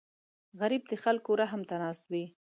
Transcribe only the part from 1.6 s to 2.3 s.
ته ناست وي